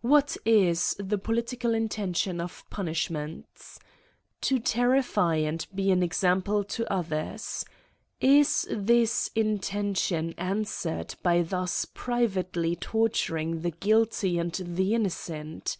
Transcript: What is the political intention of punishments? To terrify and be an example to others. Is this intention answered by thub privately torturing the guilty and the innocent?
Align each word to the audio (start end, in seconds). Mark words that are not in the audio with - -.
What 0.00 0.38
is 0.46 0.96
the 0.98 1.18
political 1.18 1.74
intention 1.74 2.40
of 2.40 2.64
punishments? 2.70 3.78
To 4.40 4.58
terrify 4.58 5.34
and 5.36 5.66
be 5.74 5.90
an 5.90 6.02
example 6.02 6.64
to 6.64 6.90
others. 6.90 7.62
Is 8.18 8.66
this 8.70 9.28
intention 9.34 10.32
answered 10.38 11.14
by 11.22 11.42
thub 11.42 11.68
privately 11.92 12.74
torturing 12.76 13.60
the 13.60 13.70
guilty 13.72 14.38
and 14.38 14.52
the 14.54 14.94
innocent? 14.94 15.76